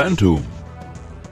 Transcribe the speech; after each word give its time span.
Phantom, 0.00 0.44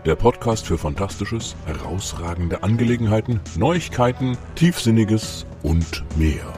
der 0.04 0.16
Podcast 0.16 0.66
für 0.66 0.76
Fantastisches, 0.76 1.55
herausragende 1.66 2.65
Angelegenheiten, 2.65 3.39
Neuigkeiten, 3.57 4.37
Tiefsinniges 4.57 5.46
und 5.62 6.03
mehr. 6.19 6.53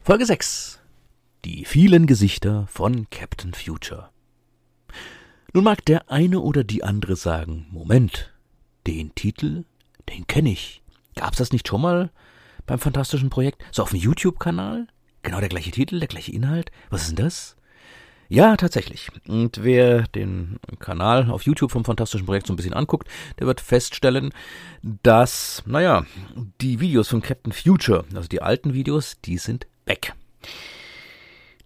Folge 0.00 0.24
6. 0.24 0.80
Die 1.44 1.66
vielen 1.66 2.06
Gesichter 2.06 2.66
von 2.68 3.10
Captain 3.10 3.52
Future. 3.52 4.08
Nun 5.52 5.64
mag 5.64 5.84
der 5.84 6.10
eine 6.10 6.40
oder 6.40 6.64
die 6.64 6.82
andere 6.84 7.16
sagen, 7.16 7.66
Moment, 7.70 8.32
den 8.86 9.14
Titel, 9.14 9.66
den 10.08 10.26
kenne 10.26 10.52
ich. 10.52 10.82
Gab's 11.16 11.36
das 11.36 11.52
nicht 11.52 11.68
schon 11.68 11.82
mal 11.82 12.10
beim 12.64 12.78
fantastischen 12.78 13.28
Projekt? 13.28 13.62
So 13.72 13.82
auf 13.82 13.90
dem 13.90 14.00
YouTube-Kanal? 14.00 14.86
Genau 15.20 15.40
der 15.40 15.50
gleiche 15.50 15.70
Titel, 15.70 15.98
der 15.98 16.08
gleiche 16.08 16.32
Inhalt? 16.32 16.70
Was 16.88 17.02
ist 17.02 17.08
denn 17.10 17.26
das? 17.26 17.56
Ja, 18.28 18.56
tatsächlich. 18.56 19.10
Und 19.28 19.62
wer 19.62 20.02
den 20.08 20.58
Kanal 20.78 21.30
auf 21.30 21.42
YouTube 21.42 21.70
vom 21.70 21.84
Fantastischen 21.84 22.26
Projekt 22.26 22.46
so 22.46 22.52
ein 22.52 22.56
bisschen 22.56 22.74
anguckt, 22.74 23.08
der 23.38 23.46
wird 23.46 23.60
feststellen, 23.60 24.32
dass, 24.82 25.62
naja, 25.66 26.04
die 26.60 26.80
Videos 26.80 27.08
von 27.08 27.22
Captain 27.22 27.52
Future, 27.52 28.04
also 28.14 28.28
die 28.28 28.42
alten 28.42 28.72
Videos, 28.74 29.20
die 29.24 29.38
sind 29.38 29.66
weg. 29.86 30.14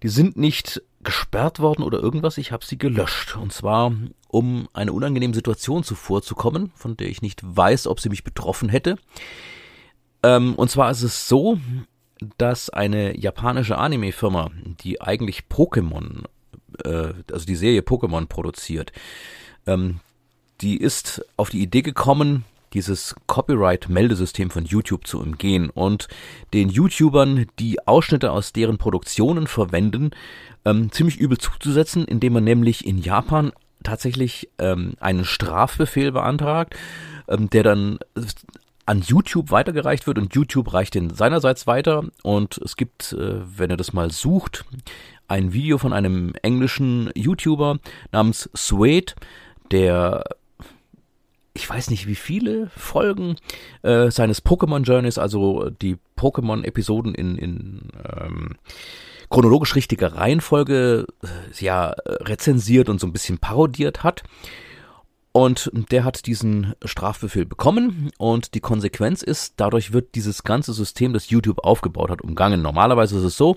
Die 0.02 0.08
sind 0.08 0.36
nicht 0.36 0.82
gesperrt 1.02 1.60
worden 1.60 1.82
oder 1.82 2.00
irgendwas, 2.00 2.38
ich 2.38 2.52
habe 2.52 2.64
sie 2.64 2.78
gelöscht. 2.78 3.36
Und 3.36 3.52
zwar, 3.52 3.92
um 4.28 4.68
eine 4.72 4.92
unangenehme 4.92 5.34
Situation 5.34 5.84
zuvorzukommen, 5.84 6.72
von 6.74 6.96
der 6.96 7.08
ich 7.08 7.22
nicht 7.22 7.40
weiß, 7.44 7.86
ob 7.86 8.00
sie 8.00 8.08
mich 8.08 8.24
betroffen 8.24 8.68
hätte. 8.68 8.96
Ähm, 10.22 10.54
und 10.54 10.70
zwar 10.70 10.90
ist 10.90 11.02
es 11.02 11.28
so, 11.28 11.58
dass 12.36 12.68
eine 12.68 13.16
japanische 13.16 13.78
Anime-Firma, 13.78 14.50
die 14.82 15.00
eigentlich 15.00 15.44
Pokémon, 15.48 16.24
äh, 16.84 17.14
also 17.32 17.46
die 17.46 17.56
Serie 17.56 17.80
Pokémon 17.80 18.26
produziert, 18.26 18.92
ähm, 19.66 20.00
die 20.60 20.76
ist 20.76 21.24
auf 21.36 21.50
die 21.50 21.62
Idee 21.62 21.82
gekommen, 21.82 22.44
dieses 22.74 23.14
Copyright-Meldesystem 23.26 24.50
von 24.50 24.64
YouTube 24.64 25.06
zu 25.06 25.20
umgehen 25.20 25.70
und 25.70 26.08
den 26.52 26.68
YouTubern, 26.68 27.46
die 27.58 27.86
Ausschnitte 27.86 28.30
aus 28.30 28.52
deren 28.52 28.78
Produktionen 28.78 29.46
verwenden, 29.46 30.10
ähm, 30.64 30.92
ziemlich 30.92 31.18
übel 31.18 31.38
zuzusetzen, 31.38 32.04
indem 32.04 32.34
man 32.34 32.44
nämlich 32.44 32.86
in 32.86 32.98
Japan 32.98 33.52
tatsächlich 33.82 34.50
ähm, 34.58 34.94
einen 35.00 35.24
Strafbefehl 35.24 36.12
beantragt, 36.12 36.74
ähm, 37.28 37.48
der 37.48 37.62
dann 37.62 37.98
an 38.86 39.02
YouTube 39.02 39.50
weitergereicht 39.50 40.06
wird 40.06 40.18
und 40.18 40.34
YouTube 40.34 40.72
reicht 40.72 40.94
den 40.94 41.10
seinerseits 41.10 41.66
weiter 41.66 42.04
und 42.22 42.58
es 42.58 42.76
gibt, 42.76 43.12
äh, 43.12 43.40
wenn 43.58 43.70
ihr 43.70 43.76
das 43.76 43.92
mal 43.92 44.10
sucht, 44.10 44.64
ein 45.28 45.52
Video 45.52 45.78
von 45.78 45.92
einem 45.92 46.32
englischen 46.42 47.10
YouTuber 47.14 47.78
namens 48.12 48.50
Suede, 48.54 49.14
der 49.70 50.24
ich 51.54 51.68
weiß 51.68 51.90
nicht 51.90 52.06
wie 52.06 52.14
viele 52.14 52.70
Folgen 52.76 53.36
äh, 53.82 54.10
seines 54.10 54.44
Pokémon 54.44 54.84
Journeys, 54.84 55.18
also 55.18 55.70
die 55.70 55.96
Pokémon-Episoden 56.16 57.14
in, 57.14 57.36
in 57.36 57.80
ähm, 58.16 58.56
chronologisch 59.28 59.74
richtiger 59.74 60.14
Reihenfolge 60.14 61.06
äh, 61.22 61.64
ja 61.64 61.94
rezensiert 62.06 62.88
und 62.88 63.00
so 63.00 63.08
ein 63.08 63.12
bisschen 63.12 63.38
parodiert 63.38 64.04
hat. 64.04 64.22
Und 65.38 65.70
der 65.92 66.02
hat 66.02 66.26
diesen 66.26 66.74
Strafbefehl 66.84 67.46
bekommen 67.46 68.10
und 68.18 68.54
die 68.54 68.60
Konsequenz 68.60 69.22
ist, 69.22 69.54
dadurch 69.58 69.92
wird 69.92 70.16
dieses 70.16 70.42
ganze 70.42 70.72
System, 70.72 71.12
das 71.12 71.30
YouTube 71.30 71.60
aufgebaut 71.62 72.10
hat, 72.10 72.22
umgangen. 72.22 72.60
Normalerweise 72.60 73.16
ist 73.18 73.22
es 73.22 73.36
so, 73.36 73.56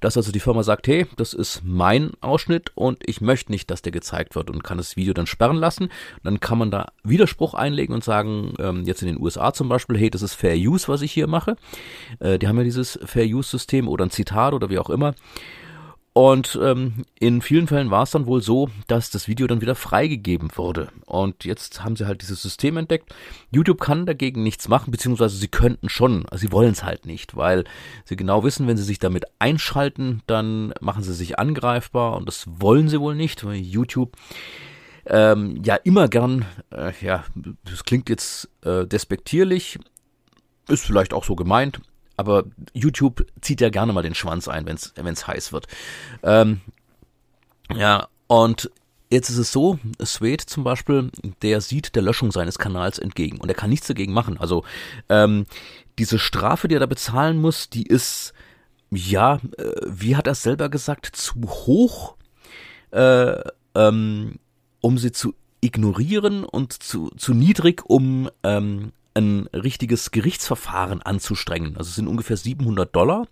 dass 0.00 0.16
also 0.16 0.32
die 0.32 0.40
Firma 0.40 0.62
sagt, 0.62 0.88
hey, 0.88 1.06
das 1.18 1.34
ist 1.34 1.60
mein 1.62 2.12
Ausschnitt 2.22 2.72
und 2.76 3.02
ich 3.04 3.20
möchte 3.20 3.52
nicht, 3.52 3.70
dass 3.70 3.82
der 3.82 3.92
gezeigt 3.92 4.36
wird 4.36 4.48
und 4.48 4.64
kann 4.64 4.78
das 4.78 4.96
Video 4.96 5.12
dann 5.12 5.26
sperren 5.26 5.58
lassen. 5.58 5.90
dann 6.22 6.40
kann 6.40 6.56
man 6.56 6.70
da 6.70 6.86
Widerspruch 7.04 7.52
einlegen 7.52 7.94
und 7.94 8.04
sagen, 8.04 8.54
ähm, 8.58 8.84
jetzt 8.86 9.02
in 9.02 9.08
den 9.08 9.20
USA 9.20 9.52
zum 9.52 9.68
Beispiel, 9.68 9.98
hey, 9.98 10.08
das 10.08 10.22
ist 10.22 10.32
Fair 10.32 10.56
Use, 10.56 10.88
was 10.88 11.02
ich 11.02 11.12
hier 11.12 11.26
mache. 11.26 11.56
Äh, 12.20 12.38
die 12.38 12.48
haben 12.48 12.56
ja 12.56 12.64
dieses 12.64 12.98
Fair 13.04 13.26
Use 13.26 13.50
System 13.50 13.86
oder 13.86 14.06
ein 14.06 14.10
Zitat 14.10 14.54
oder 14.54 14.70
wie 14.70 14.78
auch 14.78 14.88
immer. 14.88 15.12
Und 16.18 16.58
ähm, 16.60 17.04
in 17.20 17.40
vielen 17.42 17.68
Fällen 17.68 17.92
war 17.92 18.02
es 18.02 18.10
dann 18.10 18.26
wohl 18.26 18.42
so, 18.42 18.70
dass 18.88 19.08
das 19.08 19.28
Video 19.28 19.46
dann 19.46 19.60
wieder 19.60 19.76
freigegeben 19.76 20.50
wurde. 20.56 20.88
Und 21.06 21.44
jetzt 21.44 21.84
haben 21.84 21.94
sie 21.94 22.08
halt 22.08 22.22
dieses 22.22 22.42
System 22.42 22.76
entdeckt. 22.76 23.14
YouTube 23.52 23.80
kann 23.80 24.04
dagegen 24.04 24.42
nichts 24.42 24.66
machen, 24.66 24.90
beziehungsweise 24.90 25.36
sie 25.36 25.46
könnten 25.46 25.88
schon, 25.88 26.26
also 26.26 26.44
sie 26.44 26.50
wollen 26.50 26.72
es 26.72 26.82
halt 26.82 27.06
nicht, 27.06 27.36
weil 27.36 27.62
sie 28.04 28.16
genau 28.16 28.42
wissen, 28.42 28.66
wenn 28.66 28.76
sie 28.76 28.82
sich 28.82 28.98
damit 28.98 29.26
einschalten, 29.38 30.22
dann 30.26 30.74
machen 30.80 31.04
sie 31.04 31.14
sich 31.14 31.38
angreifbar 31.38 32.16
und 32.16 32.26
das 32.26 32.46
wollen 32.48 32.88
sie 32.88 32.98
wohl 32.98 33.14
nicht, 33.14 33.44
weil 33.44 33.54
YouTube 33.54 34.16
ähm, 35.06 35.62
ja 35.64 35.76
immer 35.76 36.08
gern, 36.08 36.46
äh, 36.72 36.92
ja, 37.00 37.26
das 37.62 37.84
klingt 37.84 38.08
jetzt 38.08 38.48
äh, 38.64 38.88
despektierlich, 38.88 39.78
ist 40.66 40.84
vielleicht 40.84 41.14
auch 41.14 41.22
so 41.22 41.36
gemeint, 41.36 41.80
aber 42.18 42.44
YouTube 42.74 43.24
zieht 43.40 43.62
ja 43.62 43.70
gerne 43.70 43.94
mal 43.94 44.02
den 44.02 44.14
Schwanz 44.14 44.48
ein, 44.48 44.66
wenn 44.66 44.76
es 45.14 45.26
heiß 45.26 45.52
wird. 45.52 45.66
Ähm, 46.22 46.60
ja, 47.74 48.08
und 48.26 48.70
Jetzt 49.10 49.30
ist 49.30 49.38
es 49.38 49.52
so, 49.52 49.78
Swede 50.04 50.44
zum 50.44 50.64
Beispiel, 50.64 51.10
der 51.40 51.62
sieht 51.62 51.94
der 51.96 52.02
Löschung 52.02 52.30
seines 52.30 52.58
Kanals 52.58 52.98
entgegen 52.98 53.38
und 53.38 53.48
er 53.48 53.54
kann 53.54 53.70
nichts 53.70 53.86
dagegen 53.86 54.12
machen. 54.12 54.38
Also 54.38 54.64
ähm, 55.08 55.46
diese 55.98 56.18
Strafe, 56.18 56.68
die 56.68 56.76
er 56.76 56.80
da 56.80 56.86
bezahlen 56.86 57.40
muss, 57.40 57.70
die 57.70 57.86
ist, 57.86 58.34
ja, 58.90 59.36
äh, 59.56 59.72
wie 59.86 60.14
hat 60.14 60.26
er 60.26 60.34
selber 60.34 60.68
gesagt, 60.68 61.06
zu 61.06 61.40
hoch, 61.42 62.16
äh, 62.90 63.40
ähm, 63.74 64.38
um 64.82 64.98
sie 64.98 65.12
zu 65.12 65.34
ignorieren 65.62 66.44
und 66.44 66.74
zu, 66.74 67.10
zu 67.16 67.32
niedrig, 67.32 67.84
um 67.86 68.28
ähm, 68.42 68.92
ein 69.18 69.48
richtiges 69.52 70.10
Gerichtsverfahren 70.10 71.02
anzustrengen. 71.02 71.76
Also 71.76 71.90
es 71.90 71.96
sind 71.96 72.08
ungefähr 72.08 72.36
700 72.36 72.94
Dollar. 72.94 73.26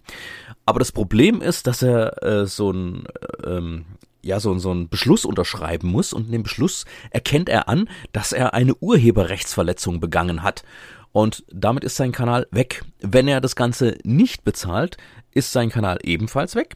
Aber 0.64 0.78
das 0.78 0.92
Problem 0.92 1.40
ist, 1.40 1.66
dass 1.66 1.82
er 1.82 2.22
äh, 2.22 2.46
so 2.46 2.70
ein 2.70 3.04
ähm, 3.44 3.86
ja 4.26 4.40
so, 4.40 4.58
so 4.58 4.70
einen 4.70 4.88
Beschluss 4.88 5.24
unterschreiben 5.24 5.88
muss 5.88 6.12
und 6.12 6.26
in 6.26 6.32
dem 6.32 6.42
Beschluss 6.42 6.84
erkennt 7.10 7.48
er 7.48 7.68
an, 7.68 7.88
dass 8.12 8.32
er 8.32 8.54
eine 8.54 8.74
Urheberrechtsverletzung 8.74 10.00
begangen 10.00 10.42
hat. 10.42 10.64
Und 11.12 11.44
damit 11.50 11.84
ist 11.84 11.96
sein 11.96 12.12
Kanal 12.12 12.46
weg. 12.50 12.84
Wenn 13.00 13.28
er 13.28 13.40
das 13.40 13.56
Ganze 13.56 13.96
nicht 14.02 14.44
bezahlt, 14.44 14.98
ist 15.32 15.52
sein 15.52 15.70
Kanal 15.70 15.98
ebenfalls 16.02 16.54
weg. 16.54 16.74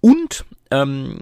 Und 0.00 0.44
ähm, 0.70 1.20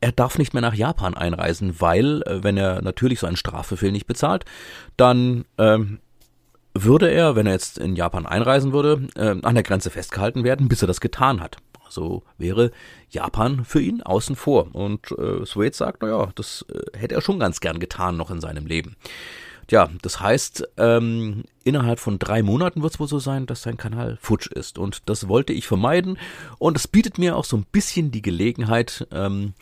er 0.00 0.12
darf 0.12 0.38
nicht 0.38 0.52
mehr 0.52 0.60
nach 0.60 0.74
Japan 0.74 1.14
einreisen, 1.14 1.80
weil, 1.80 2.22
äh, 2.22 2.44
wenn 2.44 2.56
er 2.56 2.82
natürlich 2.82 3.20
so 3.20 3.26
einen 3.26 3.36
Strafbefehl 3.36 3.90
nicht 3.90 4.06
bezahlt, 4.06 4.44
dann 4.96 5.44
ähm, 5.58 5.98
würde 6.74 7.10
er, 7.10 7.36
wenn 7.36 7.46
er 7.46 7.52
jetzt 7.52 7.78
in 7.78 7.96
Japan 7.96 8.26
einreisen 8.26 8.72
würde, 8.72 9.08
äh, 9.14 9.36
an 9.42 9.54
der 9.54 9.62
Grenze 9.62 9.90
festgehalten 9.90 10.44
werden, 10.44 10.68
bis 10.68 10.82
er 10.82 10.88
das 10.88 11.00
getan 11.00 11.40
hat. 11.40 11.56
Also 11.84 12.24
wäre 12.38 12.72
Japan 13.10 13.64
für 13.64 13.80
ihn 13.80 14.02
außen 14.02 14.36
vor. 14.36 14.74
Und 14.74 15.12
äh, 15.12 15.44
Swade 15.46 15.74
sagt, 15.74 16.02
naja, 16.02 16.30
das 16.34 16.64
äh, 16.72 16.98
hätte 16.98 17.14
er 17.14 17.20
schon 17.20 17.38
ganz 17.38 17.60
gern 17.60 17.78
getan 17.78 18.16
noch 18.16 18.30
in 18.30 18.40
seinem 18.40 18.66
Leben. 18.66 18.96
Tja, 19.66 19.88
das 20.02 20.20
heißt, 20.20 20.68
ähm, 20.76 21.44
innerhalb 21.62 21.98
von 21.98 22.18
drei 22.18 22.42
Monaten 22.42 22.82
wird 22.82 22.92
es 22.92 23.00
wohl 23.00 23.08
so 23.08 23.18
sein, 23.18 23.46
dass 23.46 23.62
sein 23.62 23.78
Kanal 23.78 24.18
futsch 24.20 24.48
ist. 24.48 24.78
Und 24.78 25.08
das 25.08 25.28
wollte 25.28 25.54
ich 25.54 25.66
vermeiden. 25.66 26.18
Und 26.58 26.76
es 26.76 26.86
bietet 26.86 27.18
mir 27.18 27.36
auch 27.36 27.46
so 27.46 27.56
ein 27.56 27.64
bisschen 27.72 28.10
die 28.10 28.20
Gelegenheit, 28.20 29.06
ähm, 29.10 29.54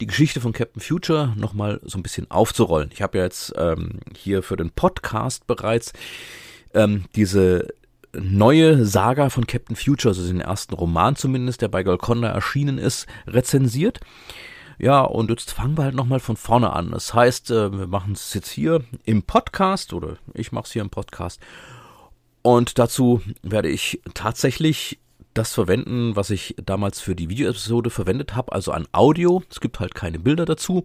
die 0.00 0.06
Geschichte 0.06 0.40
von 0.40 0.52
Captain 0.52 0.80
Future 0.80 1.34
nochmal 1.36 1.80
so 1.82 1.98
ein 1.98 2.04
bisschen 2.04 2.30
aufzurollen. 2.30 2.90
Ich 2.92 3.02
habe 3.02 3.18
ja 3.18 3.24
jetzt 3.24 3.52
ähm, 3.56 3.98
hier 4.16 4.44
für 4.44 4.56
den 4.56 4.70
Podcast 4.70 5.46
bereits 5.48 5.92
ähm, 6.78 7.04
diese 7.16 7.68
neue 8.12 8.86
Saga 8.86 9.30
von 9.30 9.46
Captain 9.46 9.76
Future, 9.76 10.14
also 10.14 10.26
den 10.26 10.40
ersten 10.40 10.74
Roman 10.74 11.16
zumindest, 11.16 11.60
der 11.60 11.68
bei 11.68 11.82
Golconda 11.82 12.28
erschienen 12.28 12.78
ist, 12.78 13.06
rezensiert. 13.26 14.00
Ja, 14.78 15.02
und 15.02 15.28
jetzt 15.28 15.52
fangen 15.52 15.76
wir 15.76 15.84
halt 15.84 15.96
nochmal 15.96 16.20
von 16.20 16.36
vorne 16.36 16.72
an. 16.72 16.92
Das 16.92 17.12
heißt, 17.12 17.50
äh, 17.50 17.72
wir 17.72 17.88
machen 17.88 18.12
es 18.12 18.32
jetzt 18.32 18.48
hier 18.48 18.84
im 19.04 19.24
Podcast 19.24 19.92
oder 19.92 20.18
ich 20.34 20.52
mache 20.52 20.66
es 20.66 20.72
hier 20.72 20.82
im 20.82 20.90
Podcast. 20.90 21.40
Und 22.42 22.78
dazu 22.78 23.20
werde 23.42 23.68
ich 23.68 24.00
tatsächlich 24.14 25.00
das 25.34 25.52
verwenden, 25.52 26.14
was 26.14 26.30
ich 26.30 26.54
damals 26.64 27.00
für 27.00 27.16
die 27.16 27.28
Videoepisode 27.28 27.90
verwendet 27.90 28.36
habe, 28.36 28.52
also 28.52 28.70
an 28.70 28.86
Audio. 28.92 29.42
Es 29.50 29.60
gibt 29.60 29.80
halt 29.80 29.96
keine 29.96 30.20
Bilder 30.20 30.44
dazu. 30.44 30.84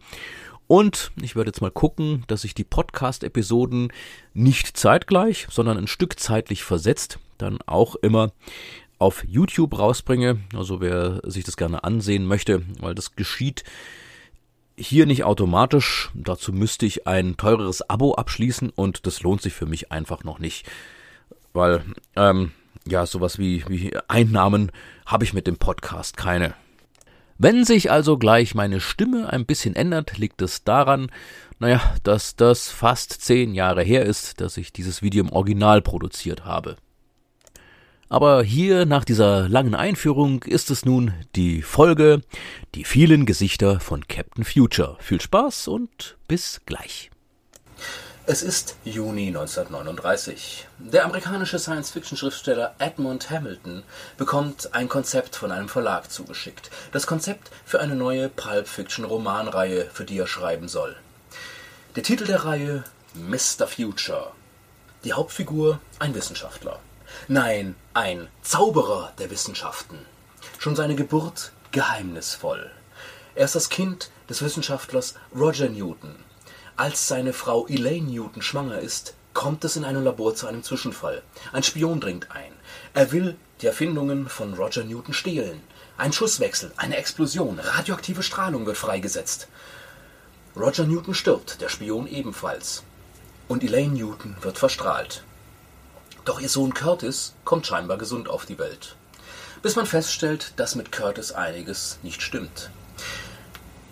Und 0.74 1.12
ich 1.22 1.36
werde 1.36 1.50
jetzt 1.50 1.62
mal 1.62 1.70
gucken, 1.70 2.24
dass 2.26 2.44
ich 2.44 2.56
die 2.56 2.64
Podcast-Episoden 2.64 3.94
nicht 4.34 4.76
zeitgleich, 4.76 5.46
sondern 5.52 5.78
ein 5.78 5.86
Stück 5.86 6.20
zeitlich 6.20 6.64
versetzt 6.64 7.20
dann 7.38 7.60
auch 7.68 7.94
immer 7.94 8.32
auf 8.98 9.24
YouTube 9.24 9.78
rausbringe. 9.78 10.40
Also 10.56 10.82
wer 10.82 11.22
sich 11.30 11.44
das 11.44 11.58
gerne 11.58 11.84
ansehen 11.84 12.26
möchte, 12.26 12.64
weil 12.80 12.96
das 12.96 13.16
geschieht 13.16 13.64
hier 14.76 15.06
nicht 15.06 15.26
automatisch. 15.26 16.10
Dazu 16.16 16.52
müsste 16.52 16.88
ich 16.88 17.06
ein 17.06 17.38
teureres 17.38 17.88
Abo 17.88 18.16
abschließen 18.16 18.72
und 18.72 19.06
das 19.06 19.22
lohnt 19.22 19.44
sich 19.44 19.54
für 19.54 19.68
mich 19.68 19.92
einfach 19.92 20.24
noch 20.24 20.40
nicht. 20.40 20.66
Weil, 21.54 21.84
ähm, 22.16 22.52
ja, 22.88 23.06
sowas 23.06 23.38
wie, 23.38 23.64
wie 23.68 23.96
Einnahmen 24.08 24.72
habe 25.06 25.24
ich 25.24 25.36
mit 25.36 25.46
dem 25.46 25.58
Podcast 25.58 26.18
keine. 26.18 26.56
Wenn 27.38 27.66
sich 27.66 27.92
also 27.92 28.18
gleich 28.18 28.56
meine 28.56 28.80
Stimme 28.80 29.32
ein 29.32 29.46
bisschen 29.46 29.76
ändert, 29.76 30.18
liegt 30.18 30.42
es 30.42 30.64
daran, 30.64 31.12
naja, 31.60 31.82
dass 32.04 32.36
das 32.36 32.70
fast 32.70 33.22
zehn 33.22 33.54
Jahre 33.54 33.84
her 33.84 34.06
ist, 34.06 34.42
dass 34.42 34.58
ich 34.58 34.74
dieses 34.74 35.02
Video 35.02 35.24
im 35.24 35.32
Original 35.32 35.82
produziert 35.82 36.46
habe. 36.46 36.76
Aber 38.10 38.44
hier 38.44 38.86
nach 38.86 39.06
dieser 39.06 39.50
langen 39.50 39.74
Einführung 39.74 40.44
ist 40.44 40.70
es 40.70 40.86
nun 40.86 41.14
die 41.36 41.64
Folge 41.64 42.22
Die 42.76 42.84
vielen 42.84 43.26
Gesichter 43.26 43.80
von 43.80 44.08
Captain 44.08 44.44
Future. 44.44 44.98
Viel 45.00 45.20
Spaß 45.20 45.68
und 45.68 46.18
bis 46.28 46.62
gleich. 46.68 47.10
Es 48.26 48.42
ist 48.42 48.78
Juni 48.86 49.28
1939. 49.28 50.66
Der 50.78 51.04
amerikanische 51.04 51.60
Science-Fiction-Schriftsteller 51.60 52.74
Edmund 52.80 53.30
Hamilton 53.30 53.84
bekommt 54.16 54.74
ein 54.74 54.88
Konzept 54.88 55.36
von 55.36 55.52
einem 55.52 55.68
Verlag 55.68 56.10
zugeschickt. 56.10 56.72
Das 56.94 57.06
Konzept 57.06 57.52
für 57.66 57.82
eine 57.82 57.96
neue 57.96 58.30
Pulp-Fiction-Romanreihe, 58.30 59.90
für 59.92 60.06
die 60.06 60.18
er 60.18 60.28
schreiben 60.28 60.70
soll. 60.70 60.96
Der 61.98 62.04
Titel 62.04 62.26
der 62.26 62.46
Reihe 62.46 62.86
Mr. 63.14 63.68
Future. 63.68 64.32
Die 65.04 65.12
Hauptfigur 65.12 65.82
ein 66.00 66.16
Wissenschaftler. 66.16 66.80
Nein, 67.28 67.76
ein 67.94 68.30
Zauberer 68.42 69.12
der 69.20 69.32
Wissenschaften. 69.32 69.98
Schon 70.60 70.78
seine 70.78 70.96
Geburt 70.96 71.52
geheimnisvoll. 71.74 72.72
Er 73.36 73.44
ist 73.44 73.56
das 73.56 73.68
Kind 73.68 74.12
des 74.30 74.42
Wissenschaftlers 74.42 75.16
Roger 75.36 75.68
Newton. 75.68 76.16
Als 76.84 77.08
seine 77.08 77.32
Frau 77.32 77.66
Elaine 77.68 78.12
Newton 78.12 78.42
schwanger 78.42 78.78
ist, 78.80 79.14
kommt 79.34 79.64
es 79.64 79.78
in 79.78 79.86
einem 79.86 80.04
Labor 80.04 80.36
zu 80.36 80.48
einem 80.48 80.64
Zwischenfall. 80.64 81.24
Ein 81.54 81.64
Spion 81.64 82.02
dringt 82.02 82.30
ein. 82.32 82.52
Er 82.94 83.14
will 83.14 83.38
die 83.62 83.68
Erfindungen 83.68 84.28
von 84.28 84.54
Roger 84.54 84.84
Newton 84.84 85.14
stehlen. 85.14 85.62
Ein 85.98 86.12
Schusswechsel, 86.12 86.74
eine 86.76 86.98
Explosion, 86.98 87.58
radioaktive 87.58 88.22
Strahlung 88.22 88.66
wird 88.66 88.76
freigesetzt. 88.76 89.48
Roger 90.58 90.84
Newton 90.84 91.14
stirbt, 91.14 91.62
der 91.62 91.70
Spion 91.70 92.06
ebenfalls. 92.06 92.84
Und 93.48 93.64
Elaine 93.64 93.94
Newton 93.94 94.36
wird 94.42 94.58
verstrahlt. 94.58 95.24
Doch 96.26 96.42
ihr 96.42 96.50
Sohn 96.50 96.74
Curtis 96.74 97.34
kommt 97.46 97.66
scheinbar 97.66 97.98
gesund 97.98 98.28
auf 98.28 98.46
die 98.46 98.60
Welt. 98.60 98.98
Bis 99.62 99.78
man 99.78 99.86
feststellt, 99.86 100.52
dass 100.58 100.76
mit 100.76 100.92
Curtis 100.92 101.32
einiges 101.32 102.00
nicht 102.04 102.22
stimmt. 102.22 102.72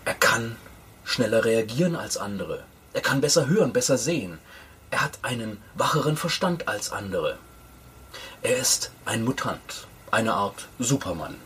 Er 0.04 0.12
kann 0.12 0.56
schneller 1.04 1.46
reagieren 1.46 1.96
als 1.96 2.18
andere. 2.18 2.64
Er 2.92 3.00
kann 3.00 3.20
besser 3.20 3.46
hören, 3.46 3.72
besser 3.72 3.98
sehen. 3.98 4.38
Er 4.90 5.02
hat 5.02 5.18
einen 5.22 5.58
wacheren 5.74 6.16
Verstand 6.16 6.68
als 6.68 6.92
andere. 6.92 7.38
Er 8.42 8.56
ist 8.56 8.90
ein 9.04 9.24
Mutant, 9.24 9.86
eine 10.10 10.34
Art 10.34 10.68
Supermann. 10.78 11.36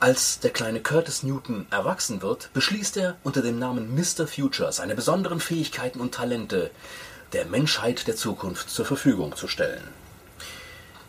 Als 0.00 0.38
der 0.38 0.50
kleine 0.50 0.80
Curtis 0.80 1.22
Newton 1.22 1.66
erwachsen 1.70 2.22
wird, 2.22 2.50
beschließt 2.52 2.96
er, 2.98 3.16
unter 3.24 3.42
dem 3.42 3.58
Namen 3.58 3.94
Mr. 3.94 4.28
Future 4.28 4.72
seine 4.72 4.94
besonderen 4.94 5.40
Fähigkeiten 5.40 6.00
und 6.00 6.14
Talente 6.14 6.70
der 7.32 7.46
Menschheit 7.46 8.06
der 8.06 8.14
Zukunft 8.14 8.70
zur 8.70 8.84
Verfügung 8.84 9.34
zu 9.34 9.48
stellen. 9.48 9.82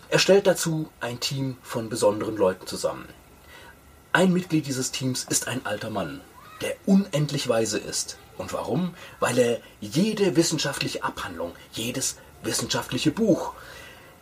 Er 0.09 0.17
stellt 0.17 0.47
dazu 0.47 0.89
ein 1.01 1.19
Team 1.19 1.57
von 1.61 1.89
besonderen 1.89 2.35
Leuten 2.35 2.65
zusammen. 2.65 3.07
Ein 4.11 4.33
Mitglied 4.33 4.65
dieses 4.65 4.91
Teams 4.91 5.23
ist 5.29 5.47
ein 5.47 5.65
alter 5.67 5.91
Mann, 5.91 6.21
der 6.61 6.75
unendlich 6.87 7.47
weise 7.47 7.77
ist. 7.77 8.17
Und 8.39 8.53
warum? 8.53 8.93
Weil 9.19 9.37
er 9.37 9.59
jede 9.81 10.37
wissenschaftliche 10.37 11.03
Abhandlung, 11.03 11.51
jedes 11.73 12.15
wissenschaftliche 12.41 13.11
Buch, 13.11 13.53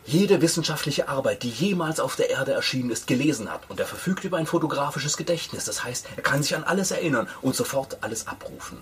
jede 0.04 0.42
wissenschaftliche 0.42 1.08
Arbeit, 1.08 1.44
die 1.44 1.50
jemals 1.50 2.00
auf 2.00 2.16
der 2.16 2.28
Erde 2.28 2.52
erschienen 2.52 2.90
ist, 2.90 3.06
gelesen 3.06 3.48
hat. 3.48 3.70
Und 3.70 3.78
er 3.78 3.86
verfügt 3.86 4.24
über 4.24 4.36
ein 4.38 4.46
fotografisches 4.46 5.16
Gedächtnis. 5.16 5.66
Das 5.66 5.84
heißt, 5.84 6.06
er 6.16 6.22
kann 6.22 6.42
sich 6.42 6.56
an 6.56 6.64
alles 6.64 6.90
erinnern 6.90 7.28
und 7.42 7.54
sofort 7.54 7.98
alles 8.00 8.26
abrufen. 8.26 8.78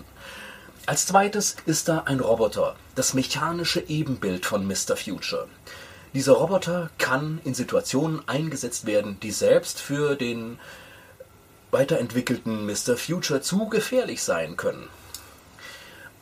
Als 0.87 1.05
zweites 1.05 1.55
ist 1.67 1.87
da 1.87 1.99
ein 2.05 2.19
Roboter, 2.19 2.75
das 2.95 3.13
mechanische 3.13 3.81
Ebenbild 3.81 4.45
von 4.45 4.65
Mr. 4.65 4.97
Future. 4.97 5.47
Dieser 6.15 6.33
Roboter 6.33 6.89
kann 6.97 7.41
in 7.43 7.53
Situationen 7.53 8.27
eingesetzt 8.27 8.87
werden, 8.87 9.19
die 9.19 9.31
selbst 9.31 9.79
für 9.81 10.15
den 10.15 10.57
weiterentwickelten 11.69 12.65
Mr. 12.65 12.97
Future 12.97 13.41
zu 13.41 13.67
gefährlich 13.67 14.23
sein 14.23 14.57
können. 14.57 14.87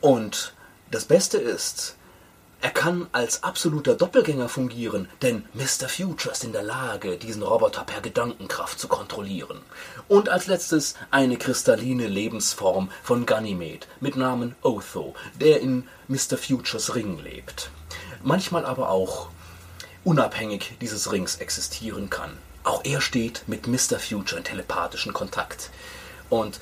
Und 0.00 0.52
das 0.90 1.04
Beste 1.04 1.38
ist, 1.38 1.96
er 2.62 2.70
kann 2.70 3.06
als 3.12 3.42
absoluter 3.42 3.94
Doppelgänger 3.94 4.48
fungieren, 4.48 5.08
denn 5.22 5.44
Mr. 5.52 5.88
Future 5.88 6.32
ist 6.32 6.42
in 6.42 6.52
der 6.52 6.62
Lage, 6.62 7.16
diesen 7.18 7.42
Roboter 7.42 7.84
per 7.84 8.00
Gedankenkraft 8.00 8.80
zu 8.80 8.88
kontrollieren. 8.88 9.60
Und 10.08 10.28
als 10.28 10.46
letztes 10.46 10.94
eine 11.10 11.36
kristalline 11.36 12.06
Lebensform 12.06 12.90
von 13.02 13.26
Ganymed 13.26 13.86
mit 14.00 14.16
Namen 14.16 14.56
Otho, 14.62 15.14
der 15.38 15.60
in 15.60 15.86
Mr. 16.08 16.38
Futures 16.38 16.94
Ring 16.94 17.18
lebt. 17.22 17.70
Manchmal 18.22 18.64
aber 18.64 18.90
auch 18.90 19.28
unabhängig 20.02 20.76
dieses 20.80 21.12
Rings 21.12 21.36
existieren 21.36 22.10
kann. 22.10 22.36
Auch 22.64 22.84
er 22.84 23.00
steht 23.00 23.44
mit 23.46 23.66
Mr. 23.66 23.98
Future 24.00 24.38
in 24.38 24.44
telepathischen 24.44 25.12
Kontakt. 25.12 25.70
Und 26.30 26.58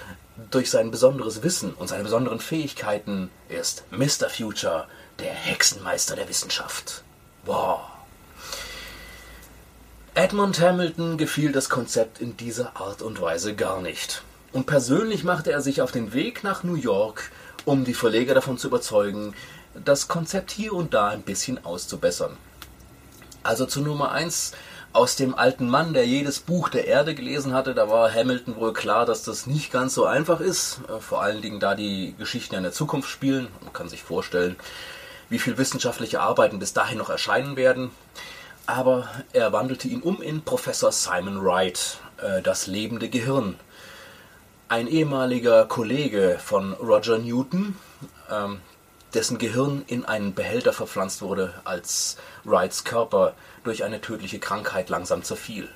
durch 0.51 0.71
sein 0.71 0.91
besonderes 0.91 1.43
Wissen 1.43 1.75
und 1.75 1.89
seine 1.89 2.05
besonderen 2.05 2.41
Fähigkeiten 2.41 3.31
ist 3.49 3.85
Mr. 3.91 4.29
Future 4.29 4.87
der 5.19 5.33
Hexenmeister 5.33 6.17
der 6.17 6.29
Wissenschaft. 6.29 7.03
Wow. 7.45 7.81
Edmund 10.15 10.61
Hamilton 10.61 11.19
gefiel 11.19 11.53
das 11.53 11.69
Konzept 11.69 12.21
in 12.21 12.37
dieser 12.37 12.77
Art 12.77 13.03
und 13.03 13.21
Weise 13.21 13.55
gar 13.55 13.81
nicht. 13.81 14.23
Und 14.53 14.67
persönlich 14.67 15.25
machte 15.25 15.51
er 15.51 15.61
sich 15.61 15.83
auf 15.83 15.91
den 15.91 16.13
Weg 16.13 16.45
nach 16.45 16.63
New 16.63 16.77
York, 16.77 17.31
um 17.65 17.85
die 17.85 17.95
Verleger 17.95 18.35
davon 18.35 18.57
zu 18.57 18.69
überzeugen, 18.69 19.35
das 19.75 20.07
Konzept 20.07 20.53
hier 20.53 20.73
und 20.73 20.95
da 20.95 21.09
ein 21.09 21.23
bisschen 21.23 21.65
auszubessern. 21.65 22.37
Also 23.43 23.67
zu 23.67 23.81
Nummer 23.81 24.13
1 24.13 24.53
aus 24.95 25.17
dem 25.17 25.35
alten 25.35 25.69
Mann, 25.69 25.93
der 25.93 26.07
jedes 26.07 26.39
Buch 26.39 26.69
der 26.69 26.87
Erde 26.87 27.17
gelesen 27.17 27.53
hatte, 27.53 27.75
da 27.75 27.91
war 27.91 28.15
Hamilton 28.15 28.57
wohl 28.57 28.73
klar, 28.73 29.05
dass 29.05 29.25
das 29.25 29.47
nicht 29.47 29.73
ganz 29.73 29.93
so 29.93 30.07
einfach 30.07 30.41
ist. 30.41 30.81
Äh, 30.89 31.01
vor 31.01 31.21
allen 31.21 31.43
Dingen, 31.43 31.61
da 31.61 31.75
die 31.75 32.15
Geschichten 32.17 32.55
in 32.55 32.63
der 32.63 32.73
Zukunft 32.73 33.11
spielen. 33.11 33.49
Man 33.63 33.73
kann 33.73 33.89
sich 33.89 34.05
vorstellen, 34.05 34.57
wie 35.29 35.41
viel 35.41 35.59
wissenschaftliche 35.59 36.21
Arbeiten 36.21 36.61
bis 36.61 36.73
dahin 36.73 36.99
noch 36.99 37.11
erscheinen 37.11 37.57
werden. 37.57 37.91
Aber 38.67 39.09
er 39.33 39.53
wandelte 39.53 39.89
ihn 39.89 40.01
um 40.01 40.23
in 40.23 40.43
Professor 40.43 40.93
Simon 40.93 41.45
Wright, 41.45 41.99
äh, 42.23 42.41
das 42.41 42.69
lebende 42.69 43.09
Gehirn. 43.09 43.57
Ein 44.69 44.87
ehemaliger 44.87 45.67
Kollege 45.67 46.39
von 46.43 46.73
Roger 46.75 47.19
Newton, 47.19 47.77
ähm, 48.31 48.61
dessen 49.13 49.39
Gehirn 49.39 49.83
in 49.89 50.05
einen 50.05 50.35
Behälter 50.35 50.73
verpflanzt 50.73 51.21
wurde, 51.21 51.53
als 51.65 52.17
Wrights 52.45 52.85
Körper 52.85 53.35
durch 53.65 53.85
eine 53.85 54.01
tödliche 54.01 54.39
Krankheit 54.39 54.89
langsam 54.89 55.23
zerfiel. 55.23 55.69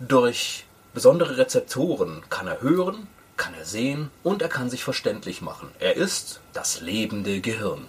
Durch 0.00 0.64
besondere 0.92 1.38
Rezeptoren 1.38 2.22
kann 2.28 2.46
er 2.46 2.60
hören, 2.60 3.06
kann 3.36 3.54
er 3.54 3.64
sehen 3.64 4.10
und 4.22 4.42
er 4.42 4.48
kann 4.48 4.70
sich 4.70 4.82
verständlich 4.82 5.42
machen. 5.42 5.70
Er 5.78 5.96
ist 5.96 6.40
das 6.52 6.80
lebende 6.80 7.40
Gehirn. 7.40 7.86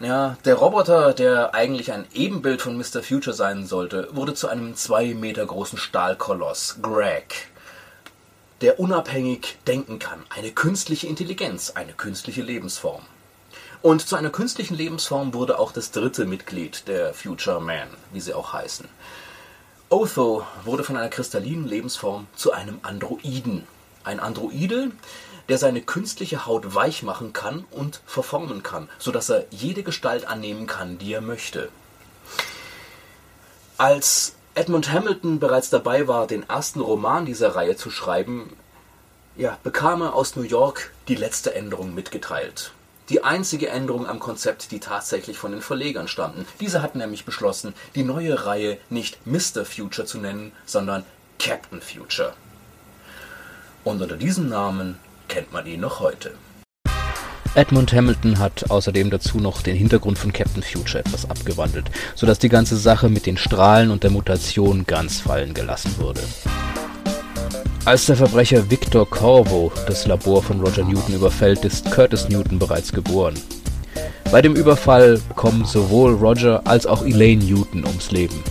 Ja, 0.00 0.36
der 0.44 0.54
Roboter, 0.54 1.12
der 1.12 1.54
eigentlich 1.54 1.92
ein 1.92 2.06
Ebenbild 2.12 2.62
von 2.62 2.76
Mr. 2.76 3.02
Future 3.02 3.34
sein 3.34 3.66
sollte, 3.66 4.08
wurde 4.12 4.34
zu 4.34 4.48
einem 4.48 4.74
zwei 4.76 5.14
Meter 5.14 5.44
großen 5.46 5.78
Stahlkoloss, 5.78 6.78
Greg, 6.82 7.48
der 8.60 8.78
unabhängig 8.80 9.58
denken 9.66 9.98
kann. 9.98 10.22
Eine 10.30 10.50
künstliche 10.50 11.06
Intelligenz, 11.06 11.70
eine 11.70 11.92
künstliche 11.92 12.42
Lebensform. 12.42 13.02
Und 13.84 14.08
zu 14.08 14.16
einer 14.16 14.30
künstlichen 14.30 14.76
Lebensform 14.76 15.34
wurde 15.34 15.58
auch 15.58 15.70
das 15.70 15.90
dritte 15.90 16.24
Mitglied 16.24 16.88
der 16.88 17.12
Future 17.12 17.60
Man, 17.60 17.88
wie 18.14 18.20
sie 18.20 18.32
auch 18.32 18.54
heißen. 18.54 18.88
Otho 19.90 20.46
wurde 20.64 20.84
von 20.84 20.96
einer 20.96 21.10
kristallinen 21.10 21.68
Lebensform 21.68 22.26
zu 22.34 22.52
einem 22.52 22.78
Androiden. 22.80 23.66
Ein 24.02 24.20
Androide, 24.20 24.90
der 25.50 25.58
seine 25.58 25.82
künstliche 25.82 26.46
Haut 26.46 26.74
weich 26.74 27.02
machen 27.02 27.34
kann 27.34 27.66
und 27.72 28.00
verformen 28.06 28.62
kann, 28.62 28.88
sodass 28.98 29.28
er 29.28 29.44
jede 29.50 29.82
Gestalt 29.82 30.26
annehmen 30.26 30.66
kann, 30.66 30.96
die 30.96 31.12
er 31.12 31.20
möchte. 31.20 31.68
Als 33.76 34.34
Edmund 34.54 34.92
Hamilton 34.92 35.40
bereits 35.40 35.68
dabei 35.68 36.08
war, 36.08 36.26
den 36.26 36.48
ersten 36.48 36.80
Roman 36.80 37.26
dieser 37.26 37.54
Reihe 37.54 37.76
zu 37.76 37.90
schreiben, 37.90 38.56
ja, 39.36 39.58
bekam 39.62 40.00
er 40.00 40.14
aus 40.14 40.36
New 40.36 40.42
York 40.42 40.94
die 41.06 41.16
letzte 41.16 41.54
Änderung 41.54 41.94
mitgeteilt. 41.94 42.72
Die 43.10 43.22
einzige 43.22 43.68
Änderung 43.68 44.06
am 44.06 44.18
Konzept, 44.18 44.70
die 44.70 44.80
tatsächlich 44.80 45.36
von 45.36 45.52
den 45.52 45.60
Verlegern 45.60 46.08
stammten. 46.08 46.46
Diese 46.58 46.80
hatten 46.80 46.98
nämlich 46.98 47.26
beschlossen, 47.26 47.74
die 47.94 48.02
neue 48.02 48.46
Reihe 48.46 48.78
nicht 48.88 49.26
Mr. 49.26 49.66
Future 49.66 50.06
zu 50.06 50.18
nennen, 50.18 50.52
sondern 50.64 51.04
Captain 51.38 51.82
Future. 51.82 52.32
Und 53.84 54.00
unter 54.00 54.16
diesem 54.16 54.48
Namen 54.48 54.98
kennt 55.28 55.52
man 55.52 55.66
ihn 55.66 55.80
noch 55.80 56.00
heute. 56.00 56.32
Edmund 57.54 57.92
Hamilton 57.92 58.38
hat 58.38 58.70
außerdem 58.70 59.10
dazu 59.10 59.38
noch 59.38 59.60
den 59.60 59.76
Hintergrund 59.76 60.18
von 60.18 60.32
Captain 60.32 60.62
Future 60.62 61.04
etwas 61.04 61.28
abgewandelt, 61.28 61.90
sodass 62.14 62.38
die 62.38 62.48
ganze 62.48 62.76
Sache 62.76 63.10
mit 63.10 63.26
den 63.26 63.36
Strahlen 63.36 63.90
und 63.90 64.02
der 64.02 64.10
Mutation 64.10 64.86
ganz 64.86 65.20
fallen 65.20 65.52
gelassen 65.52 65.94
wurde. 65.98 66.22
Als 67.86 68.06
der 68.06 68.16
Verbrecher 68.16 68.70
Victor 68.70 69.08
Corvo 69.08 69.70
das 69.86 70.06
Labor 70.06 70.42
von 70.42 70.58
Roger 70.60 70.84
Newton 70.84 71.16
überfällt, 71.16 71.66
ist 71.66 71.90
Curtis 71.90 72.30
Newton 72.30 72.58
bereits 72.58 72.90
geboren. 72.90 73.34
Bei 74.32 74.40
dem 74.40 74.56
Überfall 74.56 75.20
kommen 75.36 75.66
sowohl 75.66 76.14
Roger 76.14 76.62
als 76.66 76.86
auch 76.86 77.04
Elaine 77.04 77.44
Newton 77.44 77.84
ums 77.84 78.10
Leben. 78.10 78.42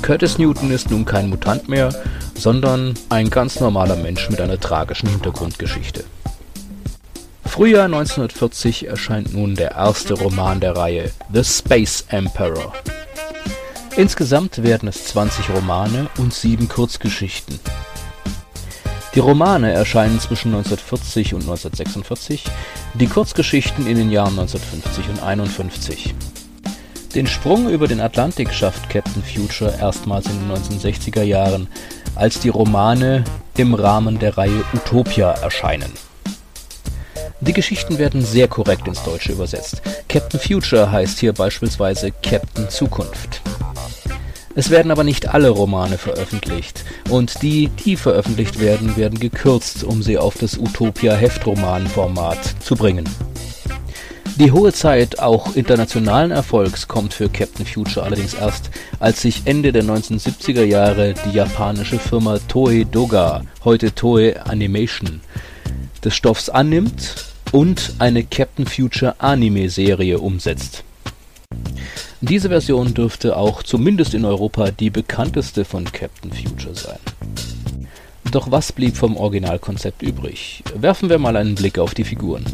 Curtis 0.00 0.38
Newton 0.38 0.70
ist 0.70 0.90
nun 0.90 1.04
kein 1.04 1.28
Mutant 1.28 1.68
mehr, 1.68 1.90
sondern 2.34 2.94
ein 3.10 3.28
ganz 3.28 3.60
normaler 3.60 3.96
Mensch 3.96 4.30
mit 4.30 4.40
einer 4.40 4.58
tragischen 4.58 5.10
Hintergrundgeschichte. 5.10 6.04
Frühjahr 7.44 7.84
1940 7.84 8.88
erscheint 8.88 9.34
nun 9.34 9.56
der 9.56 9.72
erste 9.72 10.14
Roman 10.14 10.58
der 10.58 10.74
Reihe 10.74 11.10
The 11.32 11.44
Space 11.44 12.06
Emperor. 12.08 12.72
Insgesamt 13.96 14.64
werden 14.64 14.88
es 14.88 15.04
20 15.06 15.50
Romane 15.50 16.08
und 16.18 16.34
sieben 16.34 16.68
Kurzgeschichten. 16.68 17.60
Die 19.14 19.20
Romane 19.20 19.72
erscheinen 19.72 20.18
zwischen 20.18 20.48
1940 20.48 21.34
und 21.34 21.42
1946, 21.42 22.42
die 22.94 23.06
Kurzgeschichten 23.06 23.86
in 23.86 23.96
den 23.96 24.10
Jahren 24.10 24.36
1950 24.36 25.08
und 25.10 25.22
51. 25.22 26.14
Den 27.14 27.28
Sprung 27.28 27.68
über 27.68 27.86
den 27.86 28.00
Atlantik 28.00 28.52
schafft 28.52 28.90
Captain 28.90 29.22
Future 29.22 29.72
erstmals 29.78 30.26
in 30.26 30.40
den 30.40 30.50
1960er 30.50 31.22
Jahren, 31.22 31.68
als 32.16 32.40
die 32.40 32.48
Romane 32.48 33.22
im 33.56 33.74
Rahmen 33.74 34.18
der 34.18 34.36
Reihe 34.36 34.64
Utopia 34.74 35.30
erscheinen. 35.30 35.92
Die 37.40 37.52
Geschichten 37.52 37.98
werden 37.98 38.24
sehr 38.24 38.48
korrekt 38.48 38.86
ins 38.86 39.02
Deutsche 39.02 39.32
übersetzt. 39.32 39.82
Captain 40.08 40.40
Future 40.40 40.90
heißt 40.90 41.18
hier 41.18 41.32
beispielsweise 41.32 42.12
Captain 42.22 42.68
Zukunft. 42.70 43.42
Es 44.56 44.70
werden 44.70 44.92
aber 44.92 45.02
nicht 45.02 45.28
alle 45.34 45.48
Romane 45.48 45.98
veröffentlicht 45.98 46.84
und 47.10 47.42
die, 47.42 47.68
die 47.68 47.96
veröffentlicht 47.96 48.60
werden, 48.60 48.96
werden 48.96 49.18
gekürzt, 49.18 49.82
um 49.82 50.02
sie 50.02 50.16
auf 50.16 50.36
das 50.38 50.56
Utopia-Heftroman-Format 50.56 52.38
zu 52.60 52.76
bringen. 52.76 53.08
Die 54.36 54.50
hohe 54.50 54.72
Zeit 54.72 55.20
auch 55.20 55.54
internationalen 55.54 56.30
Erfolgs 56.32 56.88
kommt 56.88 57.14
für 57.14 57.28
Captain 57.28 57.66
Future 57.66 58.04
allerdings 58.04 58.34
erst, 58.34 58.70
als 58.98 59.22
sich 59.22 59.42
Ende 59.44 59.70
der 59.70 59.84
1970er 59.84 60.64
Jahre 60.64 61.14
die 61.26 61.36
japanische 61.36 61.98
Firma 61.98 62.38
Toei 62.48 62.84
Doga, 62.84 63.42
heute 63.64 63.94
Toei 63.94 64.40
Animation, 64.40 65.20
des 66.04 66.14
Stoffs 66.14 66.48
annimmt 66.48 67.14
und 67.52 67.94
eine 67.98 68.24
Captain 68.24 68.66
Future 68.66 69.14
Anime-Serie 69.18 70.18
umsetzt. 70.18 70.84
Diese 72.20 72.48
Version 72.48 72.94
dürfte 72.94 73.36
auch 73.36 73.62
zumindest 73.62 74.14
in 74.14 74.24
Europa 74.24 74.70
die 74.70 74.90
bekannteste 74.90 75.64
von 75.64 75.84
Captain 75.84 76.32
Future 76.32 76.74
sein. 76.74 76.98
Doch 78.30 78.50
was 78.50 78.72
blieb 78.72 78.96
vom 78.96 79.16
Originalkonzept 79.16 80.02
übrig? 80.02 80.64
Werfen 80.74 81.08
wir 81.08 81.18
mal 81.18 81.36
einen 81.36 81.54
Blick 81.54 81.78
auf 81.78 81.94
die 81.94 82.04
Figuren. 82.04 82.44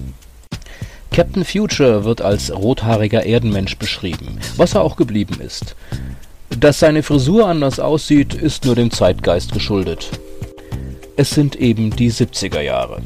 Captain 1.13 1.45
Future 1.45 2.05
wird 2.05 2.21
als 2.21 2.53
rothaariger 2.53 3.25
Erdenmensch 3.25 3.77
beschrieben, 3.77 4.39
was 4.57 4.75
er 4.75 4.83
auch 4.83 4.97
geblieben 4.97 5.41
ist. 5.41 5.75
Dass 6.51 6.81
seine 6.81 7.03
Frisur 7.03 7.47
anders 7.47 7.81
aussieht, 7.81 8.35
ist 8.35 8.65
nur 8.65 8.75
dem 8.75 8.91
Zeitgeist 8.91 9.53
geschuldet. 9.53 10.11
Es 11.17 11.31
sind 11.31 11.57
eben 11.57 11.91
die 11.91 12.11
70er 12.11 12.61
Jahre. 12.61 13.03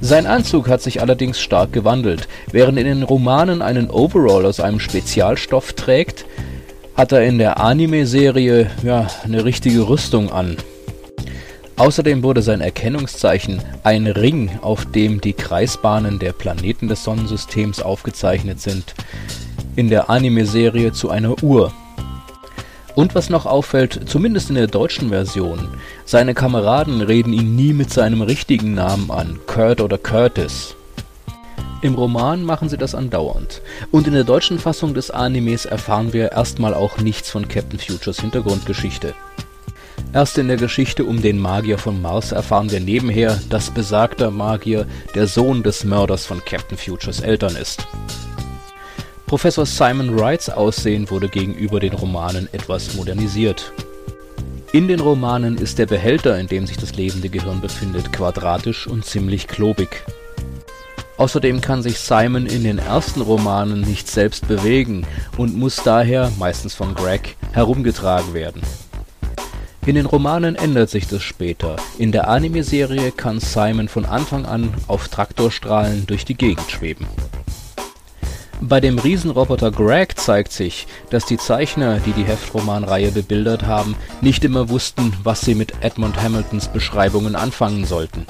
Sein 0.00 0.26
Anzug 0.26 0.68
hat 0.68 0.82
sich 0.82 1.00
allerdings 1.00 1.40
stark 1.40 1.72
gewandelt. 1.72 2.28
Während 2.52 2.78
in 2.78 2.86
den 2.86 3.02
Romanen 3.02 3.62
einen 3.62 3.90
Overall 3.90 4.46
aus 4.46 4.60
einem 4.60 4.78
Spezialstoff 4.78 5.72
trägt, 5.72 6.26
hat 6.94 7.12
er 7.12 7.22
in 7.24 7.38
der 7.38 7.60
Anime-Serie 7.60 8.70
ja 8.82 9.08
eine 9.24 9.44
richtige 9.44 9.88
Rüstung 9.88 10.30
an. 10.30 10.56
Außerdem 11.76 12.22
wurde 12.22 12.40
sein 12.40 12.62
Erkennungszeichen 12.62 13.60
ein 13.82 14.06
Ring, 14.06 14.50
auf 14.62 14.86
dem 14.86 15.20
die 15.20 15.34
Kreisbahnen 15.34 16.18
der 16.18 16.32
Planeten 16.32 16.88
des 16.88 17.04
Sonnensystems 17.04 17.82
aufgezeichnet 17.82 18.60
sind, 18.60 18.94
in 19.76 19.90
der 19.90 20.08
Anime-Serie 20.08 20.92
zu 20.92 21.10
einer 21.10 21.42
Uhr. 21.42 21.72
Und 22.96 23.14
was 23.14 23.28
noch 23.28 23.44
auffällt, 23.44 24.08
zumindest 24.08 24.48
in 24.48 24.56
der 24.56 24.68
deutschen 24.68 25.10
Version, 25.10 25.68
seine 26.06 26.32
Kameraden 26.32 27.02
reden 27.02 27.34
ihn 27.34 27.54
nie 27.54 27.74
mit 27.74 27.92
seinem 27.92 28.22
richtigen 28.22 28.72
Namen 28.72 29.10
an, 29.10 29.38
Kurt 29.46 29.82
oder 29.82 29.98
Curtis. 29.98 30.74
Im 31.82 31.94
Roman 31.94 32.42
machen 32.42 32.70
sie 32.70 32.78
das 32.78 32.94
andauernd. 32.94 33.60
Und 33.90 34.06
in 34.06 34.14
der 34.14 34.24
deutschen 34.24 34.58
Fassung 34.58 34.94
des 34.94 35.10
Animes 35.10 35.66
erfahren 35.66 36.14
wir 36.14 36.32
erstmal 36.32 36.72
auch 36.72 36.96
nichts 36.96 37.30
von 37.30 37.48
Captain 37.48 37.78
Futures 37.78 38.20
Hintergrundgeschichte. 38.20 39.14
Erst 40.14 40.38
in 40.38 40.48
der 40.48 40.56
Geschichte 40.56 41.04
um 41.04 41.20
den 41.20 41.38
Magier 41.38 41.76
von 41.76 42.00
Mars 42.00 42.32
erfahren 42.32 42.70
wir 42.70 42.80
nebenher, 42.80 43.38
dass 43.50 43.70
besagter 43.70 44.30
Magier 44.30 44.86
der 45.14 45.26
Sohn 45.26 45.62
des 45.62 45.84
Mörders 45.84 46.24
von 46.24 46.42
Captain 46.42 46.78
Futures 46.78 47.20
Eltern 47.20 47.56
ist. 47.56 47.86
Professor 49.26 49.66
Simon 49.66 50.16
Wrights 50.16 50.48
Aussehen 50.48 51.10
wurde 51.10 51.28
gegenüber 51.28 51.80
den 51.80 51.94
Romanen 51.94 52.48
etwas 52.52 52.94
modernisiert. 52.94 53.72
In 54.72 54.86
den 54.86 55.00
Romanen 55.00 55.58
ist 55.58 55.80
der 55.80 55.86
Behälter, 55.86 56.38
in 56.38 56.46
dem 56.46 56.64
sich 56.64 56.76
das 56.76 56.94
lebende 56.94 57.28
Gehirn 57.28 57.60
befindet, 57.60 58.12
quadratisch 58.12 58.86
und 58.86 59.04
ziemlich 59.04 59.48
klobig. 59.48 60.04
Außerdem 61.16 61.60
kann 61.60 61.82
sich 61.82 61.98
Simon 61.98 62.46
in 62.46 62.62
den 62.62 62.78
ersten 62.78 63.20
Romanen 63.20 63.80
nicht 63.80 64.06
selbst 64.06 64.46
bewegen 64.46 65.04
und 65.36 65.56
muss 65.56 65.82
daher, 65.82 66.30
meistens 66.38 66.74
von 66.74 66.94
Greg, 66.94 67.34
herumgetragen 67.50 68.32
werden. 68.32 68.62
In 69.86 69.96
den 69.96 70.06
Romanen 70.06 70.54
ändert 70.54 70.90
sich 70.90 71.08
das 71.08 71.24
später. 71.24 71.76
In 71.98 72.12
der 72.12 72.28
Anime-Serie 72.28 73.10
kann 73.10 73.40
Simon 73.40 73.88
von 73.88 74.04
Anfang 74.04 74.46
an 74.46 74.72
auf 74.86 75.08
Traktorstrahlen 75.08 76.06
durch 76.06 76.24
die 76.24 76.36
Gegend 76.36 76.70
schweben. 76.70 77.06
Bei 78.60 78.80
dem 78.80 78.98
Riesenroboter 78.98 79.70
Greg 79.70 80.18
zeigt 80.18 80.50
sich, 80.50 80.86
dass 81.10 81.26
die 81.26 81.36
Zeichner, 81.36 82.00
die 82.00 82.12
die 82.12 82.24
Heftromanreihe 82.24 83.12
bebildert 83.12 83.66
haben, 83.66 83.94
nicht 84.22 84.44
immer 84.44 84.70
wussten, 84.70 85.12
was 85.22 85.42
sie 85.42 85.54
mit 85.54 85.74
Edmund 85.80 86.20
Hamiltons 86.22 86.68
Beschreibungen 86.68 87.36
anfangen 87.36 87.84
sollten. 87.84 88.26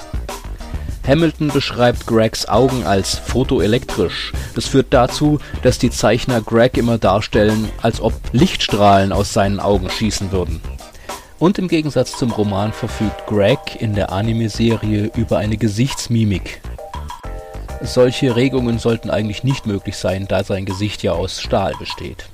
Hamilton 1.07 1.47
beschreibt 1.47 2.05
Gregs 2.05 2.49
Augen 2.49 2.85
als 2.85 3.17
photoelektrisch. 3.17 4.33
Das 4.53 4.65
führt 4.65 4.87
dazu, 4.89 5.39
dass 5.63 5.77
die 5.77 5.89
Zeichner 5.89 6.41
Greg 6.41 6.75
immer 6.75 6.97
darstellen, 6.97 7.69
als 7.81 8.01
ob 8.01 8.13
Lichtstrahlen 8.33 9.13
aus 9.13 9.31
seinen 9.31 9.61
Augen 9.61 9.89
schießen 9.89 10.33
würden. 10.33 10.59
Und 11.39 11.57
im 11.59 11.69
Gegensatz 11.69 12.17
zum 12.17 12.31
Roman 12.31 12.73
verfügt 12.73 13.27
Greg 13.27 13.79
in 13.79 13.93
der 13.93 14.11
Anime-Serie 14.11 15.11
über 15.15 15.37
eine 15.37 15.55
Gesichtsmimik, 15.55 16.61
solche 17.81 18.35
Regungen 18.35 18.79
sollten 18.79 19.09
eigentlich 19.09 19.43
nicht 19.43 19.65
möglich 19.65 19.97
sein, 19.97 20.27
da 20.27 20.43
sein 20.43 20.65
Gesicht 20.65 21.03
ja 21.03 21.13
aus 21.13 21.41
Stahl 21.41 21.73
besteht. 21.79 22.25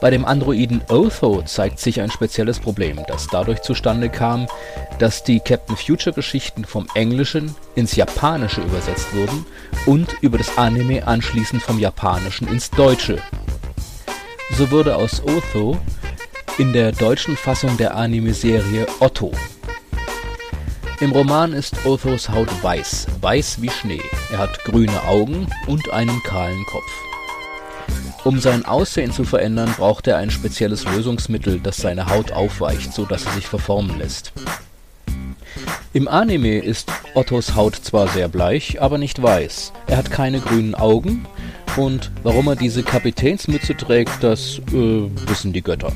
Bei 0.00 0.10
dem 0.10 0.26
Androiden 0.26 0.82
Otho 0.88 1.42
zeigt 1.42 1.78
sich 1.78 2.00
ein 2.00 2.10
spezielles 2.10 2.60
Problem, 2.60 3.00
das 3.08 3.28
dadurch 3.28 3.62
zustande 3.62 4.10
kam, 4.10 4.46
dass 4.98 5.24
die 5.24 5.40
Captain 5.40 5.76
Future 5.76 6.14
Geschichten 6.14 6.64
vom 6.64 6.86
Englischen 6.94 7.54
ins 7.74 7.96
Japanische 7.96 8.60
übersetzt 8.60 9.14
wurden 9.14 9.46
und 9.86 10.14
über 10.20 10.36
das 10.36 10.58
Anime 10.58 11.06
anschließend 11.06 11.62
vom 11.62 11.78
Japanischen 11.78 12.46
ins 12.48 12.70
Deutsche. 12.70 13.18
So 14.52 14.70
wurde 14.70 14.96
aus 14.96 15.22
Otho 15.22 15.78
in 16.58 16.72
der 16.72 16.92
deutschen 16.92 17.36
Fassung 17.36 17.76
der 17.76 17.96
Anime-Serie 17.96 18.86
Otto 19.00 19.32
im 21.00 21.12
Roman 21.12 21.52
ist 21.52 21.84
Othos 21.84 22.28
Haut 22.30 22.48
weiß, 22.62 23.06
weiß 23.20 23.60
wie 23.60 23.70
Schnee. 23.70 24.00
Er 24.30 24.38
hat 24.38 24.64
grüne 24.64 25.02
Augen 25.04 25.46
und 25.66 25.90
einen 25.92 26.22
kahlen 26.22 26.64
Kopf. 26.66 26.90
Um 28.24 28.40
sein 28.40 28.64
Aussehen 28.64 29.12
zu 29.12 29.24
verändern, 29.24 29.72
braucht 29.76 30.06
er 30.06 30.16
ein 30.16 30.30
spezielles 30.30 30.84
Lösungsmittel, 30.84 31.60
das 31.60 31.76
seine 31.76 32.08
Haut 32.08 32.32
aufweicht, 32.32 32.92
so 32.92 33.04
dass 33.04 33.26
er 33.26 33.32
sich 33.32 33.46
verformen 33.46 33.98
lässt. 33.98 34.32
Im 35.92 36.08
Anime 36.08 36.58
ist 36.58 36.90
Ottos 37.14 37.54
Haut 37.54 37.76
zwar 37.76 38.08
sehr 38.08 38.28
bleich, 38.28 38.80
aber 38.82 38.98
nicht 38.98 39.22
weiß. 39.22 39.72
Er 39.86 39.98
hat 39.98 40.10
keine 40.10 40.40
grünen 40.40 40.74
Augen 40.74 41.26
und 41.76 42.10
warum 42.22 42.48
er 42.48 42.56
diese 42.56 42.82
Kapitänsmütze 42.82 43.76
trägt, 43.76 44.22
das 44.22 44.58
äh, 44.72 45.08
wissen 45.28 45.52
die 45.52 45.62
Götter. 45.62 45.92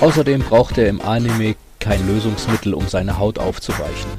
Außerdem 0.00 0.42
braucht 0.42 0.78
er 0.78 0.88
im 0.88 1.00
Anime 1.00 1.56
kein 1.80 2.06
Lösungsmittel, 2.06 2.74
um 2.74 2.88
seine 2.88 3.18
Haut 3.18 3.38
aufzuweichen. 3.38 4.10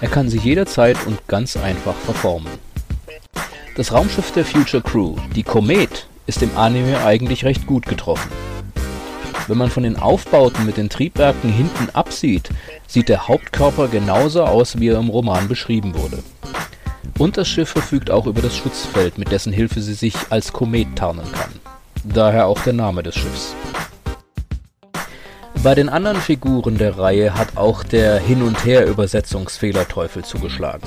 Er 0.00 0.08
kann 0.08 0.28
sie 0.28 0.38
jederzeit 0.38 0.96
und 1.06 1.26
ganz 1.28 1.56
einfach 1.56 1.94
verformen. 1.94 2.52
Das 3.76 3.92
Raumschiff 3.92 4.32
der 4.32 4.44
Future 4.44 4.82
Crew, 4.82 5.16
die 5.34 5.42
Komet, 5.42 6.06
ist 6.26 6.42
im 6.42 6.56
Anime 6.56 7.04
eigentlich 7.04 7.44
recht 7.44 7.66
gut 7.66 7.86
getroffen. 7.86 8.30
Wenn 9.46 9.58
man 9.58 9.70
von 9.70 9.82
den 9.82 9.96
Aufbauten 9.96 10.64
mit 10.64 10.76
den 10.76 10.88
Triebwerken 10.88 11.52
hinten 11.52 11.90
absieht, 11.92 12.48
sieht 12.86 13.08
der 13.08 13.28
Hauptkörper 13.28 13.88
genauso 13.88 14.44
aus, 14.44 14.78
wie 14.78 14.88
er 14.88 14.98
im 14.98 15.10
Roman 15.10 15.48
beschrieben 15.48 15.94
wurde. 15.94 16.22
Und 17.18 17.36
das 17.36 17.48
Schiff 17.48 17.68
verfügt 17.68 18.10
auch 18.10 18.26
über 18.26 18.40
das 18.40 18.56
Schutzfeld, 18.56 19.18
mit 19.18 19.30
dessen 19.30 19.52
Hilfe 19.52 19.80
sie 19.82 19.94
sich 19.94 20.14
als 20.30 20.52
Komet 20.52 20.96
tarnen 20.96 21.30
kann. 21.32 21.52
Daher 22.04 22.46
auch 22.46 22.60
der 22.60 22.72
Name 22.72 23.02
des 23.02 23.14
Schiffs. 23.14 23.54
Bei 25.64 25.74
den 25.74 25.88
anderen 25.88 26.18
Figuren 26.18 26.76
der 26.76 26.98
Reihe 26.98 27.38
hat 27.38 27.56
auch 27.56 27.84
der 27.84 28.18
Hin- 28.18 28.42
und 28.42 28.66
Her-Übersetzungsfehlerteufel 28.66 30.22
zugeschlagen. 30.22 30.86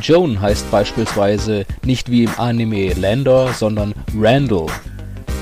Joan 0.00 0.40
heißt 0.40 0.70
beispielsweise 0.70 1.66
nicht 1.84 2.10
wie 2.10 2.24
im 2.24 2.30
Anime 2.38 2.94
Lander, 2.94 3.52
sondern 3.52 3.92
Randall. 4.18 4.68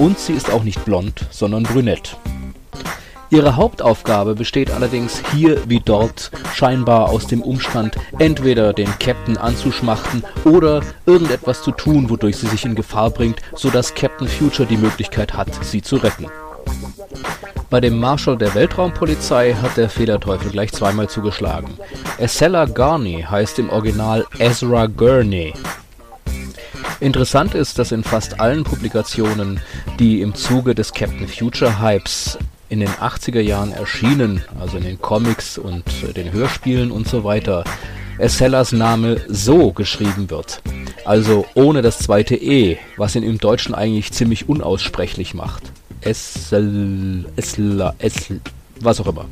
Und 0.00 0.18
sie 0.18 0.32
ist 0.32 0.50
auch 0.50 0.64
nicht 0.64 0.84
blond, 0.84 1.24
sondern 1.30 1.62
brünett. 1.62 2.16
Ihre 3.30 3.54
Hauptaufgabe 3.54 4.34
besteht 4.34 4.72
allerdings 4.72 5.22
hier 5.32 5.68
wie 5.68 5.78
dort 5.78 6.32
scheinbar 6.52 7.10
aus 7.10 7.28
dem 7.28 7.42
Umstand, 7.42 7.96
entweder 8.18 8.72
den 8.72 8.90
Captain 8.98 9.36
anzuschmachten 9.36 10.24
oder 10.44 10.82
irgendetwas 11.06 11.62
zu 11.62 11.70
tun, 11.70 12.10
wodurch 12.10 12.38
sie 12.38 12.48
sich 12.48 12.64
in 12.64 12.74
Gefahr 12.74 13.10
bringt, 13.10 13.40
sodass 13.54 13.94
Captain 13.94 14.26
Future 14.26 14.66
die 14.66 14.78
Möglichkeit 14.78 15.34
hat, 15.34 15.64
sie 15.64 15.80
zu 15.80 15.94
retten. 15.94 16.26
Bei 17.70 17.80
dem 17.80 17.98
Marshal 17.98 18.36
der 18.36 18.54
Weltraumpolizei 18.54 19.54
hat 19.54 19.76
der 19.76 19.88
Fehlerteufel 19.88 20.50
gleich 20.50 20.72
zweimal 20.72 21.08
zugeschlagen. 21.08 21.76
Essella 22.18 22.66
Garney 22.66 23.26
heißt 23.28 23.58
im 23.58 23.70
Original 23.70 24.26
Ezra 24.38 24.86
Gurney. 24.86 25.52
Interessant 27.00 27.54
ist, 27.54 27.78
dass 27.78 27.92
in 27.92 28.04
fast 28.04 28.40
allen 28.40 28.64
Publikationen, 28.64 29.60
die 29.98 30.20
im 30.20 30.34
Zuge 30.34 30.74
des 30.74 30.92
Captain 30.92 31.28
Future 31.28 31.80
Hypes 31.80 32.38
in 32.68 32.80
den 32.80 32.88
80er 32.88 33.40
Jahren 33.40 33.72
erschienen, 33.72 34.42
also 34.60 34.78
in 34.78 34.84
den 34.84 35.00
Comics 35.00 35.58
und 35.58 35.84
äh, 36.02 36.12
den 36.12 36.32
Hörspielen 36.32 36.90
und 36.90 37.08
so 37.08 37.24
weiter, 37.24 37.64
Essellas 38.18 38.72
Name 38.72 39.20
so 39.28 39.72
geschrieben 39.72 40.30
wird. 40.30 40.62
Also 41.04 41.44
ohne 41.54 41.82
das 41.82 41.98
zweite 41.98 42.36
E, 42.36 42.78
was 42.96 43.16
ihn 43.16 43.22
im 43.22 43.38
Deutschen 43.38 43.74
eigentlich 43.74 44.12
ziemlich 44.12 44.48
unaussprechlich 44.48 45.34
macht. 45.34 45.73
Essel, 46.04 47.24
Essler, 47.36 47.94
Essel, 47.98 48.40
was 48.80 49.00
auch 49.00 49.06
immer. 49.06 49.26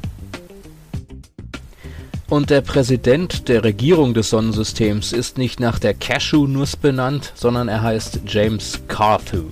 Und 2.28 2.48
der 2.48 2.62
Präsident 2.62 3.48
der 3.48 3.62
Regierung 3.62 4.14
des 4.14 4.30
Sonnensystems 4.30 5.12
ist 5.12 5.36
nicht 5.36 5.60
nach 5.60 5.78
der 5.78 5.92
Cashew-Nuss 5.92 6.76
benannt, 6.76 7.32
sondern 7.34 7.68
er 7.68 7.82
heißt 7.82 8.20
James 8.26 8.80
Carthew. 8.88 9.44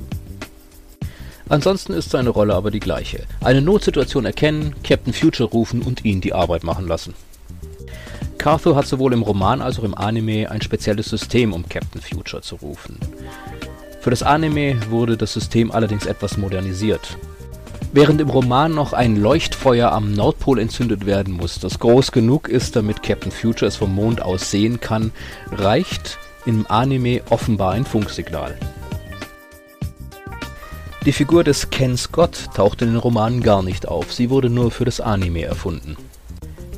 Ansonsten 1.50 1.92
ist 1.92 2.10
seine 2.10 2.30
Rolle 2.30 2.54
aber 2.54 2.70
die 2.70 2.80
gleiche. 2.80 3.24
Eine 3.42 3.60
Notsituation 3.60 4.24
erkennen, 4.24 4.74
Captain 4.82 5.12
Future 5.12 5.50
rufen 5.50 5.82
und 5.82 6.06
ihn 6.06 6.22
die 6.22 6.32
Arbeit 6.32 6.64
machen 6.64 6.88
lassen. 6.88 7.12
Cartho 8.38 8.74
hat 8.74 8.86
sowohl 8.86 9.12
im 9.12 9.22
Roman 9.22 9.60
als 9.60 9.78
auch 9.78 9.84
im 9.84 9.94
Anime 9.94 10.50
ein 10.50 10.62
spezielles 10.62 11.10
System, 11.10 11.52
um 11.52 11.68
Captain 11.68 12.00
Future 12.00 12.40
zu 12.40 12.54
rufen. 12.54 12.98
Für 14.00 14.11
das 14.11 14.23
Anime 14.23 14.78
wurde 14.88 15.19
das 15.19 15.35
System 15.35 15.71
allerdings 15.71 16.07
etwas 16.07 16.38
modernisiert. 16.38 17.19
Während 17.92 18.21
im 18.21 18.30
Roman 18.30 18.75
noch 18.75 18.95
ein 18.95 19.16
Leuchtfeuer 19.16 19.92
am 19.92 20.12
Nordpol 20.14 20.59
entzündet 20.59 21.04
werden 21.04 21.35
muss, 21.35 21.59
das 21.59 21.78
groß 21.80 22.11
genug 22.11 22.49
ist, 22.49 22.76
damit 22.76 23.02
Captain 23.02 23.33
Future 23.33 23.66
es 23.69 23.76
vom 23.76 23.95
Mond 23.95 24.23
aus 24.23 24.50
sehen 24.50 24.80
kann, 24.80 25.12
reicht 25.52 26.19
im 26.47 26.64
Anime 26.71 27.21
offenbar 27.28 27.73
ein 27.73 27.85
Funksignal. 27.85 28.57
Die 31.04 31.12
Figur 31.12 31.45
des 31.45 31.69
Ken 31.69 31.97
Scott 31.97 32.49
taucht 32.54 32.80
in 32.80 32.88
den 32.88 32.97
Romanen 32.97 33.42
gar 33.42 33.62
nicht 33.62 33.87
auf, 33.87 34.12
sie 34.12 34.30
wurde 34.30 34.49
nur 34.49 34.71
für 34.71 34.85
das 34.85 35.00
Anime 35.00 35.42
erfunden. 35.42 35.97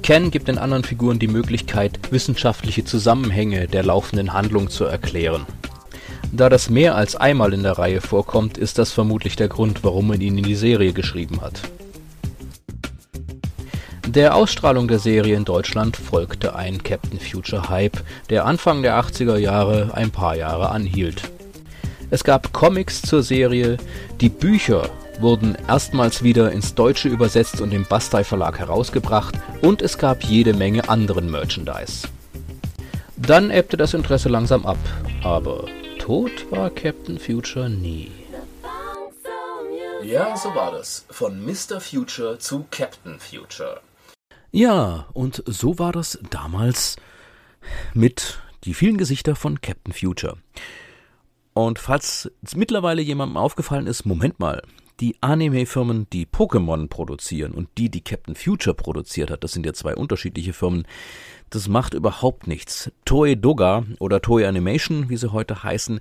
Ken 0.02 0.32
gibt 0.32 0.48
den 0.48 0.58
anderen 0.58 0.82
Figuren 0.82 1.20
die 1.20 1.28
Möglichkeit, 1.28 2.00
wissenschaftliche 2.10 2.84
Zusammenhänge 2.84 3.68
der 3.68 3.84
laufenden 3.84 4.32
Handlung 4.32 4.70
zu 4.70 4.84
erklären. 4.84 5.46
Da 6.34 6.48
das 6.48 6.70
mehr 6.70 6.96
als 6.96 7.14
einmal 7.14 7.52
in 7.52 7.62
der 7.62 7.78
Reihe 7.78 8.00
vorkommt, 8.00 8.56
ist 8.56 8.78
das 8.78 8.90
vermutlich 8.90 9.36
der 9.36 9.48
Grund, 9.48 9.84
warum 9.84 10.08
man 10.08 10.22
ihn 10.22 10.38
in 10.38 10.44
die 10.44 10.54
Serie 10.54 10.94
geschrieben 10.94 11.42
hat. 11.42 11.60
Der 14.08 14.34
Ausstrahlung 14.34 14.88
der 14.88 14.98
Serie 14.98 15.36
in 15.36 15.44
Deutschland 15.44 15.94
folgte 15.94 16.56
ein 16.56 16.82
Captain 16.82 17.20
Future 17.20 17.68
Hype, 17.68 18.02
der 18.30 18.46
Anfang 18.46 18.80
der 18.80 18.98
80er 18.98 19.36
Jahre 19.36 19.90
ein 19.92 20.10
paar 20.10 20.34
Jahre 20.34 20.70
anhielt. 20.70 21.30
Es 22.08 22.24
gab 22.24 22.54
Comics 22.54 23.02
zur 23.02 23.22
Serie, 23.22 23.76
die 24.22 24.30
Bücher 24.30 24.88
wurden 25.20 25.54
erstmals 25.68 26.22
wieder 26.22 26.50
ins 26.50 26.74
Deutsche 26.74 27.08
übersetzt 27.08 27.60
und 27.60 27.74
im 27.74 27.84
Bastei 27.84 28.24
Verlag 28.24 28.58
herausgebracht 28.58 29.34
und 29.60 29.82
es 29.82 29.98
gab 29.98 30.24
jede 30.24 30.54
Menge 30.54 30.88
anderen 30.88 31.30
Merchandise. 31.30 32.08
Dann 33.18 33.50
ebbte 33.50 33.76
das 33.76 33.92
Interesse 33.92 34.30
langsam 34.30 34.64
ab, 34.64 34.78
aber 35.22 35.66
tot 36.02 36.50
war 36.50 36.68
Captain 36.68 37.16
Future 37.16 37.70
nie. 37.70 38.10
Ja, 40.02 40.36
so 40.36 40.52
war 40.52 40.72
das. 40.72 41.06
Von 41.10 41.44
Mr. 41.44 41.80
Future 41.80 42.40
zu 42.40 42.66
Captain 42.72 43.20
Future. 43.20 43.80
Ja, 44.50 45.06
und 45.12 45.44
so 45.46 45.78
war 45.78 45.92
das 45.92 46.18
damals 46.28 46.96
mit 47.94 48.40
die 48.64 48.74
vielen 48.74 48.98
Gesichter 48.98 49.36
von 49.36 49.60
Captain 49.60 49.92
Future. 49.92 50.38
Und 51.54 51.78
falls 51.78 52.32
mittlerweile 52.56 53.00
jemandem 53.00 53.36
aufgefallen 53.36 53.86
ist, 53.86 54.04
Moment 54.04 54.40
mal, 54.40 54.60
die 55.02 55.16
Anime-Firmen, 55.20 56.06
die 56.12 56.26
Pokémon 56.26 56.88
produzieren 56.88 57.52
und 57.52 57.68
die, 57.76 57.90
die 57.90 58.02
Captain 58.02 58.36
Future 58.36 58.74
produziert 58.74 59.32
hat, 59.32 59.42
das 59.42 59.50
sind 59.50 59.66
ja 59.66 59.72
zwei 59.72 59.96
unterschiedliche 59.96 60.52
Firmen, 60.52 60.86
das 61.50 61.66
macht 61.68 61.92
überhaupt 61.92 62.46
nichts. 62.46 62.90
Toei 63.04 63.34
Doga 63.34 63.84
oder 63.98 64.22
Toei 64.22 64.46
Animation, 64.46 65.08
wie 65.08 65.16
sie 65.16 65.32
heute 65.32 65.64
heißen, 65.64 65.98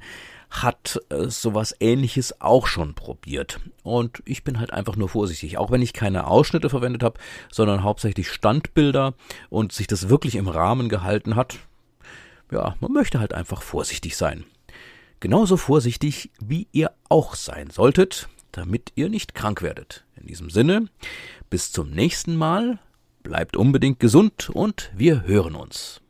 hat 0.51 0.99
äh, 1.09 1.29
sowas 1.29 1.75
ähnliches 1.79 2.39
auch 2.41 2.67
schon 2.67 2.93
probiert. 2.93 3.59
Und 3.81 4.21
ich 4.25 4.43
bin 4.43 4.59
halt 4.59 4.71
einfach 4.71 4.95
nur 4.95 5.09
vorsichtig. 5.09 5.57
Auch 5.57 5.71
wenn 5.71 5.81
ich 5.81 5.93
keine 5.93 6.27
Ausschnitte 6.27 6.69
verwendet 6.69 7.03
habe, 7.03 7.19
sondern 7.51 7.83
hauptsächlich 7.83 8.29
Standbilder 8.29 9.15
und 9.49 9.71
sich 9.71 9.87
das 9.87 10.09
wirklich 10.09 10.35
im 10.35 10.47
Rahmen 10.47 10.89
gehalten 10.89 11.35
hat. 11.35 11.57
Ja, 12.51 12.75
man 12.79 12.91
möchte 12.91 13.19
halt 13.19 13.33
einfach 13.33 13.61
vorsichtig 13.61 14.15
sein 14.15 14.45
genauso 15.21 15.55
vorsichtig, 15.55 16.31
wie 16.43 16.67
ihr 16.73 16.91
auch 17.07 17.35
sein 17.35 17.69
solltet, 17.69 18.27
damit 18.51 18.91
ihr 18.95 19.09
nicht 19.09 19.35
krank 19.35 19.61
werdet. 19.61 20.05
In 20.15 20.27
diesem 20.27 20.49
Sinne, 20.49 20.87
bis 21.49 21.71
zum 21.71 21.91
nächsten 21.91 22.35
Mal, 22.35 22.79
bleibt 23.23 23.55
unbedingt 23.55 23.99
gesund 23.99 24.49
und 24.49 24.91
wir 24.95 25.23
hören 25.23 25.55
uns. 25.55 26.00